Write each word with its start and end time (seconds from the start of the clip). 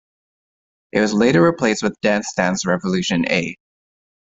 It 0.93 0.99
was 1.01 1.13
later 1.13 1.43
replaced 1.45 1.83
with 1.83 2.01
Dance 2.01 2.33
Dance 2.35 2.65
Revolution 2.65 3.23
A. 3.29 3.55